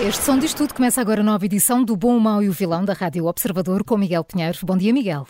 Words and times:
Este 0.00 0.24
som 0.24 0.38
diz 0.38 0.54
tudo 0.54 0.74
começa 0.74 1.00
agora 1.00 1.22
a 1.22 1.24
nova 1.24 1.44
edição 1.44 1.82
do 1.82 1.96
Bom, 1.96 2.16
o 2.16 2.20
Mau 2.20 2.40
e 2.40 2.48
o 2.48 2.52
Vilão 2.52 2.84
da 2.84 2.92
Rádio 2.92 3.26
Observador 3.26 3.82
com 3.82 3.98
Miguel 3.98 4.22
Pinheiro. 4.22 4.56
Bom 4.62 4.76
dia, 4.76 4.92
Miguel. 4.92 5.26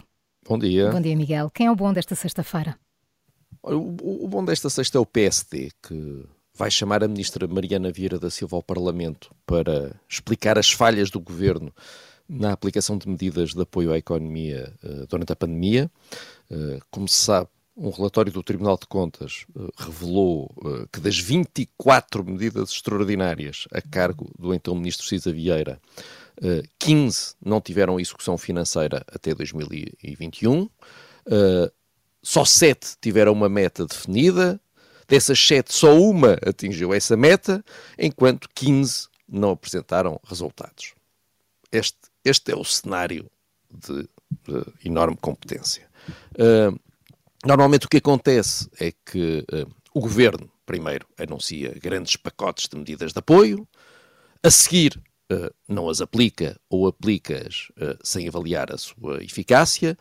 Bom 0.47 0.59
dia. 0.59 0.91
Bom 0.91 1.01
dia, 1.01 1.17
Miguel. 1.17 1.51
Quem 1.51 1.67
é 1.69 1.71
o 1.71 1.75
bom 1.75 1.91
desta 1.91 2.15
sexta-feira? 2.15 2.79
O, 3.63 4.25
o 4.25 4.29
bom 4.29 4.45
desta 4.45 4.69
sexta 4.69 4.99
é 4.99 5.01
o 5.01 5.07
PSD, 5.07 5.71
que 5.83 6.23
vai 6.55 6.71
chamar 6.71 7.03
a 7.03 7.09
ministra 7.09 7.49
Mariana 7.49 7.91
Vieira 7.91 8.19
da 8.19 8.29
Silva 8.29 8.57
ao 8.57 8.63
Parlamento 8.63 9.35
para 9.47 9.99
explicar 10.07 10.59
as 10.59 10.71
falhas 10.71 11.11
do 11.11 11.19
governo 11.19 11.73
na 12.29 12.53
aplicação 12.53 12.99
de 12.99 13.09
medidas 13.09 13.55
de 13.55 13.63
apoio 13.63 13.91
à 13.91 13.97
economia 13.97 14.75
uh, 14.85 15.07
durante 15.07 15.33
a 15.33 15.37
pandemia. 15.37 15.91
Uh, 16.51 16.79
como 16.91 17.09
se 17.09 17.17
sabe, 17.17 17.49
um 17.79 17.91
relatório 17.91 18.33
do 18.33 18.43
Tribunal 18.43 18.77
de 18.77 18.87
Contas 18.87 19.47
uh, 19.55 19.71
revelou 19.79 20.53
uh, 20.57 20.89
que 20.93 20.99
das 20.99 21.17
24 21.17 22.25
medidas 22.25 22.71
extraordinárias 22.71 23.69
a 23.73 23.81
cargo 23.81 24.29
do 24.37 24.53
então 24.53 24.75
Ministro 24.75 25.07
Cisa 25.07 25.33
Vieira, 25.33 25.81
uh, 26.43 26.69
15 26.79 27.37
não 27.41 27.61
tiveram 27.61 28.01
execução 28.01 28.37
financeira 28.37 29.05
até 29.07 29.33
2021, 29.33 30.69
só 32.23 32.45
7 32.45 32.97
tiveram 33.01 33.33
uma 33.33 33.49
meta 33.49 33.87
definida, 33.87 34.61
dessas 35.07 35.39
7 35.39 35.73
só 35.73 35.97
uma 35.97 36.33
atingiu 36.45 36.93
essa 36.93 37.17
meta, 37.17 37.65
enquanto 37.99 38.49
15 38.55 39.09
não 39.29 39.51
apresentaram 39.51 40.19
resultados. 40.25 40.95
Este, 41.71 41.99
este 42.25 42.51
é 42.51 42.57
o 42.57 42.65
cenário 42.65 43.31
de, 43.71 44.09
de 44.45 44.89
enorme 44.89 45.19
competência. 45.21 45.87
Uh, 46.33 46.79
Normalmente 47.45 47.87
o 47.87 47.89
que 47.89 47.99
acontece 47.99 48.69
é 48.81 48.93
que 48.93 49.45
uh, 49.53 49.71
o 49.95 50.01
governo, 50.01 50.51
primeiro, 50.67 51.07
anuncia 51.17 51.73
grandes 51.81 52.17
pacotes 52.17 52.69
de 52.69 52.77
medidas 52.77 53.13
de 53.13 53.19
apoio, 53.19 53.67
a 54.43 54.51
seguir 54.51 55.01
uh, 55.33 55.55
não 55.69 55.89
as 55.89 56.01
aplica 56.01 56.61
ou 56.69 56.87
aplica-as 56.87 57.69
uh, 57.71 57.97
sem 58.03 58.27
avaliar 58.29 58.73
a 58.73 58.79
sua 58.79 59.23
eficácia, 59.23 59.97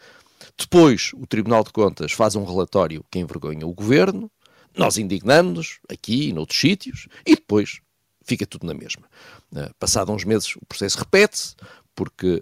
depois 0.58 1.12
o 1.14 1.26
Tribunal 1.28 1.64
de 1.64 1.72
Contas 1.72 2.12
faz 2.12 2.36
um 2.36 2.44
relatório 2.44 3.04
que 3.12 3.20
envergonha 3.20 3.66
o 3.66 3.74
governo, 3.74 4.32
nós 4.76 4.98
indignamos-nos 4.98 5.80
aqui 5.90 6.30
e 6.30 6.34
noutros 6.34 6.60
sítios 6.60 7.08
e 7.26 7.36
depois 7.36 7.80
fica 8.24 8.46
tudo 8.46 8.66
na 8.66 8.74
mesma. 8.74 9.08
Uh, 9.52 9.74
passado 9.80 10.12
uns 10.12 10.24
meses 10.24 10.56
o 10.56 10.66
processo 10.66 10.98
repete-se, 10.98 11.56
porque 11.96 12.42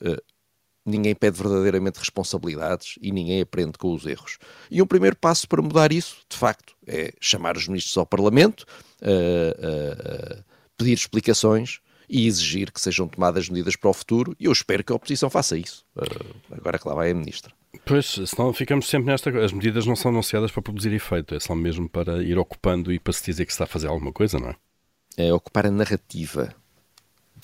ninguém 0.86 1.16
pede 1.16 1.41
verdadeiramente 1.41 2.00
responsabilidades 2.00 2.95
e 3.02 3.11
ninguém 3.11 3.41
aprende 3.41 3.78
com 3.78 3.94
os 3.94 4.05
erros. 4.05 4.38
E 4.69 4.81
um 4.81 4.88
primeiro 4.88 5.16
passo 5.16 5.47
para 5.47 5.61
mudar 5.61 5.91
isso, 5.91 6.17
de 6.30 6.38
facto, 6.38 6.75
é 6.86 7.14
chamar 7.19 7.58
os 7.58 7.67
ministros 7.67 7.97
ao 7.97 8.05
Parlamento, 8.05 8.66
uh, 9.02 10.38
uh, 10.38 10.44
pedir 10.78 10.94
explicações 10.94 11.80
e 12.07 12.28
exigir 12.28 12.72
que 12.72 12.79
sejam 12.79 13.07
tomadas 13.07 13.50
medidas 13.50 13.75
para 13.75 13.90
o 13.90 13.94
futuro. 13.94 14.35
E 14.40 14.46
eu 14.46 14.51
espero 14.51 14.84
que 14.84 14.91
a 14.91 14.96
oposição 14.96 15.29
faça 15.29 15.57
isso. 15.57 15.84
Uh, 15.96 16.35
agora 16.51 16.78
que 16.78 16.88
lá 16.88 16.94
vai 16.94 17.09
a 17.09 17.16
ministra. 17.16 17.52
Pois, 17.84 18.19
senão 18.28 18.53
ficamos 18.53 18.88
sempre 18.88 19.07
nesta. 19.07 19.29
As 19.44 19.52
medidas 19.52 19.85
não 19.85 19.96
são 19.96 20.12
anunciadas 20.12 20.52
para 20.52 20.62
produzir 20.62 20.94
efeito, 20.94 21.35
é 21.35 21.40
só 21.40 21.56
mesmo 21.56 21.90
para 21.90 22.23
ir 22.23 22.38
ocupando 22.38 22.94
e 22.94 23.00
para 23.00 23.12
se 23.12 23.25
dizer 23.25 23.46
que 23.46 23.52
se 23.52 23.56
está 23.56 23.66
a 23.66 23.67
fazer 23.67 23.88
alguma 23.88 24.13
coisa, 24.13 24.40
não 24.40 24.50
é? 24.50 24.56
É 25.17 25.34
ocupar 25.34 25.66
a 25.66 25.72
narrativa. 25.72 26.53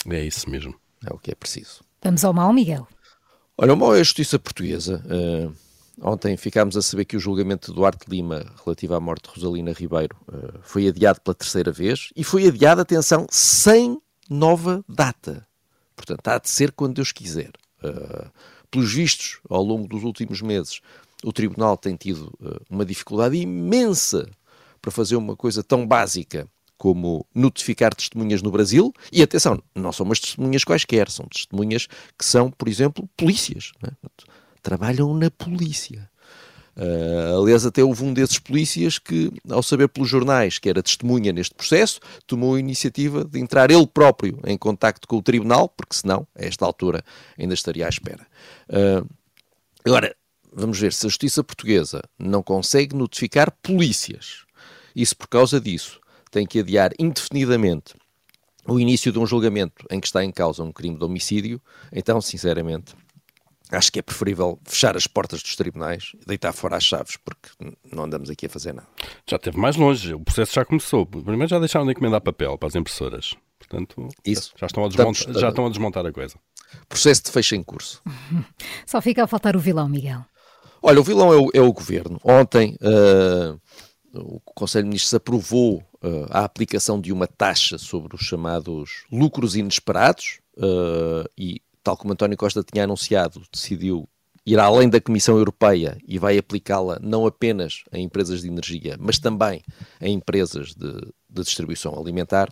É 0.10 0.24
isso 0.24 0.50
mesmo. 0.50 0.76
É 1.06 1.14
o 1.14 1.18
que 1.18 1.32
é 1.32 1.36
preciso. 1.36 1.84
Vamos 2.04 2.24
ao 2.24 2.34
mal, 2.34 2.52
Miguel. 2.54 2.88
Olha, 3.64 3.76
uma 3.76 3.96
é 3.96 4.00
a 4.00 4.04
justiça 4.04 4.40
portuguesa. 4.40 5.04
Uh, 5.06 5.54
ontem 6.02 6.36
ficámos 6.36 6.76
a 6.76 6.82
saber 6.82 7.06
que 7.06 7.16
o 7.16 7.20
julgamento 7.20 7.70
de 7.70 7.76
Duarte 7.76 8.10
Lima 8.10 8.44
relativo 8.66 8.96
à 8.96 9.00
morte 9.00 9.30
de 9.30 9.36
Rosalina 9.36 9.72
Ribeiro 9.72 10.18
uh, 10.28 10.58
foi 10.64 10.88
adiado 10.88 11.22
pela 11.22 11.36
terceira 11.36 11.72
vez 11.72 12.10
e 12.16 12.24
foi 12.24 12.48
adiado, 12.48 12.82
atenção, 12.82 13.28
sem 13.30 14.02
nova 14.28 14.84
data. 14.90 15.46
Portanto, 15.96 16.28
há 16.28 16.40
de 16.40 16.50
ser 16.50 16.72
quando 16.72 16.96
Deus 16.96 17.12
quiser. 17.12 17.52
Uh, 17.84 18.32
pelos 18.72 18.92
vistos, 18.92 19.40
ao 19.48 19.62
longo 19.62 19.88
dos 19.88 20.02
últimos 20.02 20.42
meses, 20.42 20.82
o 21.24 21.32
Tribunal 21.32 21.78
tem 21.78 21.96
tido 21.96 22.34
uma 22.68 22.84
dificuldade 22.84 23.38
imensa 23.38 24.28
para 24.82 24.90
fazer 24.90 25.18
uma 25.18 25.36
coisa 25.36 25.62
tão 25.62 25.86
básica 25.86 26.48
como 26.82 27.28
notificar 27.36 27.94
testemunhas 27.94 28.42
no 28.42 28.50
Brasil, 28.50 28.92
e 29.14 29.22
atenção, 29.22 29.62
não 29.76 29.92
são 29.92 30.04
umas 30.04 30.20
testemunhas 30.20 30.64
quaisquer, 30.64 31.12
são 31.12 31.28
testemunhas 31.28 31.86
que 32.18 32.26
são, 32.26 32.50
por 32.50 32.68
exemplo, 32.68 33.08
polícias. 33.16 33.72
É? 33.84 33.92
Trabalham 34.64 35.14
na 35.14 35.30
polícia. 35.30 36.10
Uh, 36.76 37.40
aliás, 37.40 37.68
até 37.68 37.84
houve 37.84 38.04
um 38.04 38.12
desses 38.12 38.40
polícias 38.40 38.98
que, 38.98 39.32
ao 39.48 39.62
saber 39.62 39.90
pelos 39.90 40.10
jornais 40.10 40.58
que 40.58 40.68
era 40.68 40.82
testemunha 40.82 41.32
neste 41.32 41.54
processo, 41.54 42.00
tomou 42.26 42.56
a 42.56 42.60
iniciativa 42.60 43.24
de 43.24 43.40
entrar 43.40 43.70
ele 43.70 43.86
próprio 43.86 44.40
em 44.44 44.58
contacto 44.58 45.08
com 45.08 45.18
o 45.18 45.22
tribunal, 45.22 45.70
porque 45.70 45.96
senão, 45.96 46.26
a 46.36 46.44
esta 46.44 46.66
altura, 46.66 47.04
ainda 47.38 47.54
estaria 47.54 47.86
à 47.86 47.90
espera. 47.90 48.26
Uh, 48.68 49.08
agora, 49.86 50.16
vamos 50.52 50.80
ver, 50.80 50.94
se 50.94 51.06
a 51.06 51.10
justiça 51.10 51.44
portuguesa 51.44 52.02
não 52.18 52.42
consegue 52.42 52.96
notificar 52.96 53.52
polícias, 53.62 54.46
isso 54.96 55.16
por 55.16 55.28
causa 55.28 55.62
disso, 55.62 56.01
tem 56.32 56.46
que 56.46 56.60
adiar 56.60 56.92
indefinidamente 56.98 57.94
o 58.68 58.80
início 58.80 59.12
de 59.12 59.20
um 59.20 59.26
julgamento 59.26 59.86
em 59.90 60.00
que 60.00 60.08
está 60.08 60.24
em 60.24 60.32
causa 60.32 60.64
um 60.64 60.72
crime 60.72 60.98
de 60.98 61.04
homicídio, 61.04 61.62
então, 61.92 62.22
sinceramente, 62.22 62.94
acho 63.72 63.92
que 63.92 64.00
é 64.00 64.02
preferível 64.02 64.60
fechar 64.66 64.96
as 64.96 65.08
portas 65.08 65.42
dos 65.42 65.56
tribunais 65.56 66.12
e 66.22 66.26
deitar 66.26 66.54
fora 66.54 66.78
as 66.78 66.84
chaves, 66.84 67.18
porque 67.18 67.50
não 67.92 68.04
andamos 68.04 68.30
aqui 68.30 68.46
a 68.46 68.50
fazer 68.50 68.74
nada. 68.74 68.88
Já 69.28 69.38
esteve 69.38 69.58
mais 69.58 69.76
longe, 69.76 70.14
o 70.14 70.20
processo 70.20 70.54
já 70.54 70.66
começou. 70.66 71.06
Primeiro 71.06 71.48
já 71.48 71.60
deixaram 71.60 71.86
de 71.86 71.92
encomendar 71.92 72.22
papel 72.22 72.58
para 72.58 72.68
as 72.68 72.76
impressoras. 72.76 73.36
Portanto, 73.58 74.08
Isso. 74.26 74.54
Já, 74.58 74.68
estão 74.68 74.84
a 74.84 74.88
desmontar, 74.88 75.12
Estamos, 75.14 75.40
já 75.40 75.50
estão 75.50 75.66
a 75.66 75.70
desmontar 75.70 76.06
a 76.06 76.12
coisa. 76.12 76.36
Processo 76.90 77.24
de 77.24 77.32
fecho 77.32 77.56
em 77.56 77.64
curso. 77.64 78.02
Só 78.86 79.02
fica 79.02 79.24
a 79.24 79.28
faltar 79.28 79.56
o 79.56 79.60
vilão, 79.60 79.88
Miguel. 79.88 80.26
Olha, 80.82 81.00
o 81.00 81.04
vilão 81.04 81.32
é 81.32 81.38
o, 81.38 81.50
é 81.54 81.62
o 81.62 81.72
governo. 81.72 82.20
Ontem 82.24 82.76
uh, 82.82 83.60
o 84.14 84.40
Conselho 84.40 84.84
de 84.84 84.90
Ministros 84.90 85.14
aprovou 85.14 85.84
uh, 86.02 86.26
a 86.30 86.44
aplicação 86.44 87.00
de 87.00 87.12
uma 87.12 87.28
taxa 87.28 87.78
sobre 87.78 88.16
os 88.16 88.22
chamados 88.22 89.04
lucros 89.12 89.56
inesperados 89.56 90.40
uh, 90.58 91.30
e, 91.38 91.62
tal 91.84 91.98
como 91.98 92.14
António 92.14 92.38
Costa 92.38 92.64
tinha 92.64 92.84
anunciado, 92.84 93.42
decidiu 93.52 94.08
ir 94.46 94.60
além 94.60 94.90
da 94.90 95.00
Comissão 95.00 95.38
Europeia 95.38 95.98
e 96.08 96.18
vai 96.18 96.38
aplicá-la 96.38 96.98
não 97.02 97.26
apenas 97.26 97.84
em 97.92 98.04
empresas 98.04 98.42
de 98.42 98.48
energia, 98.48 98.98
mas 99.00 99.20
também 99.20 99.62
em 100.00 100.16
empresas 100.16 100.74
de, 100.74 100.94
de 101.30 101.44
distribuição 101.44 101.98
alimentar. 101.98 102.50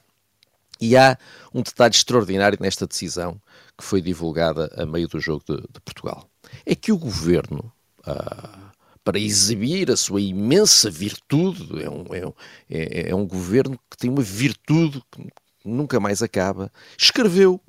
E 0.79 0.95
há 0.95 1.17
um 1.53 1.61
detalhe 1.61 1.93
extraordinário 1.93 2.57
nesta 2.61 2.87
decisão 2.87 3.41
que 3.77 3.83
foi 3.83 4.01
divulgada 4.01 4.71
a 4.77 4.85
meio 4.85 5.07
do 5.07 5.19
jogo 5.19 5.43
de, 5.45 5.57
de 5.57 5.81
Portugal. 5.83 6.29
É 6.65 6.73
que 6.75 6.91
o 6.91 6.97
governo. 6.97 7.71
Uh, 8.07 8.69
para 9.03 9.19
exibir 9.19 9.91
a 9.91 9.97
sua 9.97 10.21
imensa 10.21 10.89
virtude. 10.89 11.83
É 11.83 11.89
um, 11.89 12.05
é, 12.13 12.25
um, 12.25 12.33
é, 12.69 13.09
é 13.09 13.15
um 13.15 13.25
governo 13.25 13.79
que 13.89 13.97
tem 13.97 14.09
uma 14.09 14.21
virtude 14.21 15.01
que 15.11 15.27
nunca 15.65 15.99
mais 15.99 16.21
acaba. 16.21 16.71
Escreveu 16.97 17.61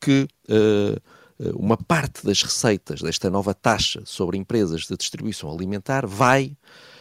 que 0.00 0.28
uh, 0.48 1.00
uma 1.54 1.76
parte 1.76 2.24
das 2.24 2.42
receitas 2.42 3.02
desta 3.02 3.28
nova 3.28 3.52
taxa 3.52 4.02
sobre 4.04 4.38
empresas 4.38 4.82
de 4.82 4.96
distribuição 4.96 5.50
alimentar 5.50 6.06
vai, 6.06 6.56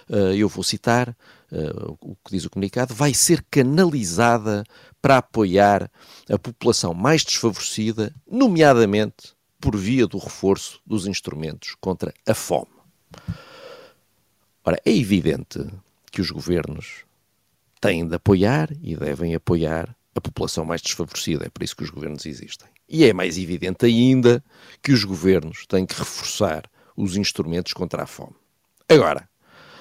uh, 0.09 0.33
eu 0.35 0.49
vou 0.49 0.63
citar 0.63 1.15
o 2.01 2.15
que 2.15 2.31
diz 2.31 2.43
o 2.43 2.49
comunicado, 2.49 2.93
vai 2.93 3.13
ser 3.13 3.45
canalizada 3.49 4.63
para 5.01 5.17
apoiar 5.17 5.89
a 6.29 6.37
população 6.37 6.93
mais 6.93 7.23
desfavorecida, 7.23 8.13
nomeadamente 8.29 9.35
por 9.61 9.77
via 9.77 10.05
do 10.05 10.17
reforço 10.17 10.81
dos 10.85 11.07
instrumentos 11.07 11.75
contra 11.79 12.13
a 12.27 12.33
fome. 12.33 12.67
Ora, 14.65 14.81
é 14.83 14.91
evidente 14.91 15.63
que 16.11 16.21
os 16.21 16.31
governos 16.31 17.05
têm 17.79 18.07
de 18.07 18.15
apoiar 18.15 18.69
e 18.81 18.95
devem 18.95 19.35
apoiar 19.35 19.95
a 20.15 20.21
população 20.21 20.65
mais 20.65 20.81
desfavorecida. 20.81 21.45
É 21.45 21.49
por 21.49 21.61
isso 21.61 21.75
que 21.75 21.83
os 21.83 21.91
governos 21.91 22.25
existem. 22.25 22.67
E 22.89 23.05
é 23.05 23.13
mais 23.13 23.37
evidente 23.37 23.85
ainda 23.85 24.43
que 24.81 24.91
os 24.91 25.03
governos 25.03 25.67
têm 25.67 25.85
que 25.85 25.93
reforçar 25.93 26.63
os 26.97 27.15
instrumentos 27.15 27.73
contra 27.73 28.03
a 28.03 28.07
fome. 28.07 28.33
Agora, 28.89 29.29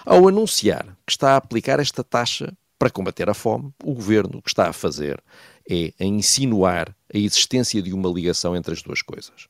ao 0.04 0.28
anunciar 0.28 0.84
que 1.06 1.12
está 1.12 1.32
a 1.32 1.36
aplicar 1.36 1.81
esta 1.81 2.04
taxa 2.04 2.52
para 2.78 2.90
combater 2.90 3.31
a 3.31 3.34
fome, 3.34 3.72
o 3.82 3.94
governo 3.94 4.38
o 4.38 4.42
que 4.42 4.50
está 4.50 4.69
a 4.69 4.72
fazer 4.72 5.22
é 5.70 5.94
a 5.98 6.04
insinuar 6.04 6.94
a 7.12 7.16
existência 7.16 7.81
de 7.81 7.92
uma 7.94 8.10
ligação 8.10 8.54
entre 8.54 8.75
as 8.75 8.82
duas 8.82 9.00
coisas. 9.00 9.48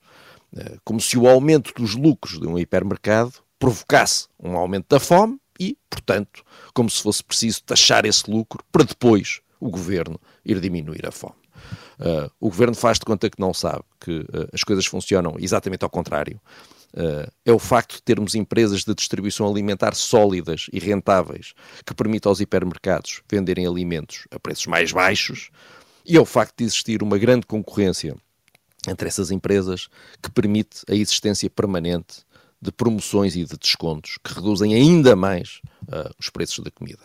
Eh, 0.56 0.76
como 0.84 1.00
se 1.00 1.18
o 1.18 1.26
aumento 1.26 1.72
dos 1.74 1.96
lucros 1.96 2.38
de 2.38 2.46
um 2.46 2.56
hipermercado 2.58 3.43
provocasse 3.58 4.28
um 4.42 4.56
aumento 4.56 4.86
da 4.88 5.00
fome 5.00 5.38
e, 5.58 5.76
portanto, 5.88 6.42
como 6.72 6.90
se 6.90 7.02
fosse 7.02 7.22
preciso 7.22 7.62
taxar 7.62 8.04
esse 8.04 8.30
lucro 8.30 8.64
para 8.70 8.84
depois 8.84 9.40
o 9.60 9.70
governo 9.70 10.20
ir 10.44 10.60
diminuir 10.60 11.06
a 11.06 11.10
fome. 11.10 11.44
Uh, 11.98 12.30
o 12.40 12.48
governo 12.48 12.74
faz 12.74 12.98
de 12.98 13.04
conta 13.04 13.30
que 13.30 13.40
não 13.40 13.54
sabe 13.54 13.84
que 14.00 14.20
uh, 14.20 14.48
as 14.52 14.64
coisas 14.64 14.84
funcionam 14.84 15.36
exatamente 15.38 15.84
ao 15.84 15.90
contrário. 15.90 16.40
Uh, 16.92 17.30
é 17.44 17.52
o 17.52 17.58
facto 17.58 17.96
de 17.96 18.02
termos 18.02 18.34
empresas 18.34 18.84
de 18.84 18.94
distribuição 18.94 19.48
alimentar 19.48 19.94
sólidas 19.94 20.66
e 20.72 20.78
rentáveis 20.78 21.54
que 21.84 21.94
permitam 21.94 22.30
aos 22.30 22.40
hipermercados 22.40 23.22
venderem 23.28 23.66
alimentos 23.66 24.26
a 24.30 24.38
preços 24.38 24.66
mais 24.66 24.92
baixos 24.92 25.50
e 26.04 26.16
é 26.16 26.20
o 26.20 26.24
facto 26.24 26.58
de 26.58 26.64
existir 26.64 27.02
uma 27.02 27.18
grande 27.18 27.46
concorrência 27.46 28.16
entre 28.86 29.08
essas 29.08 29.30
empresas 29.30 29.88
que 30.22 30.30
permite 30.30 30.82
a 30.88 30.94
existência 30.94 31.50
permanente 31.50 32.23
de 32.64 32.72
promoções 32.72 33.36
e 33.36 33.44
de 33.44 33.56
descontos 33.56 34.18
que 34.22 34.32
reduzem 34.34 34.74
ainda 34.74 35.14
mais 35.14 35.60
os 36.18 36.30
preços 36.30 36.64
da 36.64 36.70
comida. 36.70 37.04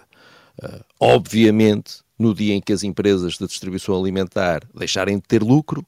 obviamente, 0.99 2.01
no 2.17 2.33
dia 2.33 2.53
em 2.53 2.61
que 2.61 2.73
as 2.73 2.83
empresas 2.83 3.37
de 3.37 3.47
distribuição 3.47 3.97
alimentar 3.97 4.61
deixarem 4.75 5.17
de 5.17 5.23
ter 5.23 5.41
lucro, 5.41 5.85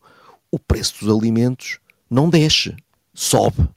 o 0.50 0.58
preço 0.58 1.06
dos 1.06 1.16
alimentos 1.16 1.80
não 2.10 2.30
desce, 2.30 2.76
sobe. 3.14 3.68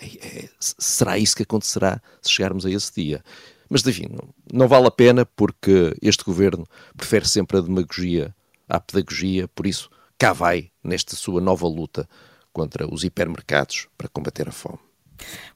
É, 0.00 0.06
é, 0.06 0.48
será 0.60 1.18
isso 1.18 1.36
que 1.36 1.42
acontecerá 1.42 2.00
se 2.20 2.30
chegarmos 2.30 2.66
a 2.66 2.70
esse 2.70 2.92
dia? 2.94 3.24
Mas, 3.68 3.86
enfim, 3.86 4.06
não, 4.10 4.28
não 4.52 4.68
vale 4.68 4.86
a 4.86 4.90
pena 4.90 5.24
porque 5.24 5.96
este 6.02 6.24
governo 6.24 6.66
prefere 6.96 7.28
sempre 7.28 7.58
a 7.58 7.60
demagogia 7.60 8.34
à 8.68 8.78
pedagogia, 8.80 9.48
por 9.48 9.66
isso 9.66 9.90
cá 10.18 10.32
vai 10.32 10.70
nesta 10.82 11.16
sua 11.16 11.40
nova 11.40 11.66
luta 11.66 12.08
contra 12.52 12.92
os 12.92 13.04
hipermercados 13.04 13.88
para 13.96 14.08
combater 14.08 14.48
a 14.48 14.52
fome. 14.52 14.78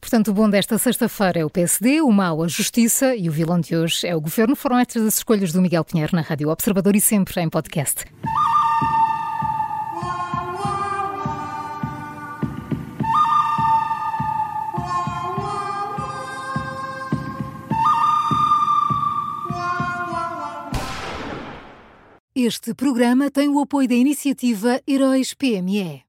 Portanto, 0.01 0.29
o 0.29 0.35
bom 0.35 0.49
desta 0.49 0.79
sexta-feira 0.79 1.41
é 1.41 1.45
o 1.45 1.51
PSD, 1.51 2.01
o 2.01 2.11
mau 2.11 2.43
a 2.43 2.49
Justiça 2.49 3.15
e 3.15 3.29
o 3.29 3.33
vilão 3.33 3.61
de 3.61 3.77
hoje 3.77 4.07
é 4.07 4.15
o 4.15 4.21
Governo. 4.21 4.57
Foram 4.57 4.79
estas 4.79 5.03
as 5.05 5.17
escolhas 5.17 5.53
do 5.53 5.61
Miguel 5.61 5.85
Pinheiro 5.85 6.15
na 6.15 6.23
Rádio 6.23 6.49
Observador 6.49 6.95
e 6.97 7.01
sempre 7.01 7.41
em 7.41 7.49
podcast. 7.49 8.05
Este 22.41 22.73
programa 22.73 23.33
tem 23.33 23.49
o 23.49 23.59
apoio 23.59 23.89
da 23.89 23.97
iniciativa 23.97 24.81
Heróis 24.87 25.35
PME. 25.35 26.05